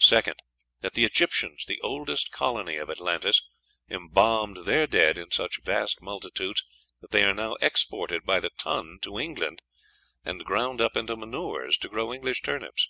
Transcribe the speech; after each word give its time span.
Second. 0.00 0.34
That 0.80 0.94
the 0.94 1.04
Egyptians, 1.04 1.64
the 1.64 1.80
oldest 1.80 2.32
colony 2.32 2.74
of 2.74 2.90
Atlantis, 2.90 3.44
embalmed 3.88 4.64
their 4.64 4.88
dead 4.88 5.16
in 5.16 5.30
such 5.30 5.60
vast 5.62 6.02
multitudes 6.02 6.64
that 7.00 7.12
they 7.12 7.22
are 7.22 7.32
now 7.34 7.54
exported 7.60 8.24
by 8.24 8.40
the 8.40 8.50
ton 8.58 8.98
to 9.02 9.16
England, 9.20 9.62
and 10.24 10.44
ground 10.44 10.80
up 10.80 10.96
into 10.96 11.16
manures 11.16 11.78
to 11.78 11.88
grow 11.88 12.12
English 12.12 12.42
turnips. 12.42 12.88